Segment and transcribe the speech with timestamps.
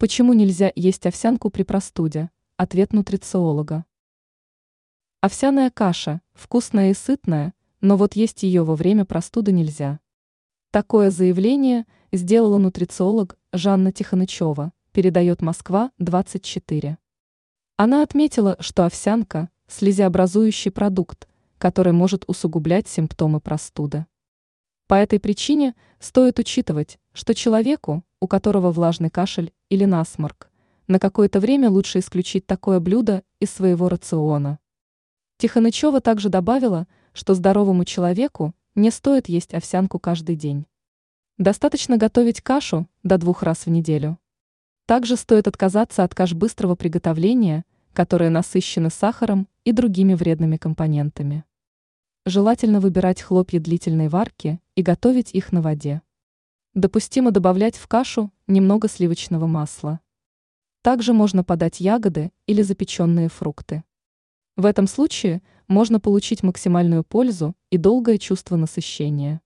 [0.00, 2.30] Почему нельзя есть овсянку при простуде?
[2.56, 3.84] Ответ нутрициолога.
[5.20, 9.98] Овсяная каша вкусная и сытная, но вот есть ее во время простуды нельзя.
[10.70, 16.96] Такое заявление сделала нутрициолог Жанна Тихонычева, передает Москва 24.
[17.76, 21.26] Она отметила, что овсянка– слезеобразующий продукт,
[21.58, 24.06] который может усугублять симптомы простуды.
[24.88, 30.50] По этой причине стоит учитывать, что человеку, у которого влажный кашель или насморк,
[30.86, 34.58] на какое-то время лучше исключить такое блюдо из своего рациона.
[35.36, 40.64] Тихонычева также добавила, что здоровому человеку не стоит есть овсянку каждый день.
[41.36, 44.18] Достаточно готовить кашу до двух раз в неделю.
[44.86, 51.44] Также стоит отказаться от каш быстрого приготовления, которые насыщены сахаром и другими вредными компонентами.
[52.24, 56.02] Желательно выбирать хлопья длительной варки и готовить их на воде.
[56.72, 59.98] Допустимо добавлять в кашу немного сливочного масла.
[60.82, 63.82] Также можно подать ягоды или запеченные фрукты.
[64.54, 69.40] В этом случае можно получить максимальную пользу и долгое чувство насыщения.